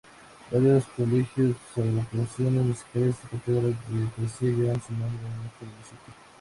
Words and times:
Varios 0.51 0.85
colegios, 0.97 1.55
agrupaciones 1.75 2.65
musicales 2.65 3.15
y 3.23 3.35
cátedras 3.37 3.63
de 3.65 4.05
poesía, 4.17 4.49
llevan 4.49 4.81
su 4.81 4.93
nombre 4.93 5.27
en 5.27 5.45
este 5.45 5.65
Municipio. 5.67 6.13